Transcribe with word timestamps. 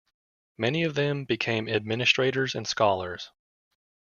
Many 0.57 0.81
of 0.85 0.95
them 0.95 1.25
became 1.25 1.69
administrators 1.69 2.55
and 2.55 2.67
scholars. 2.67 3.29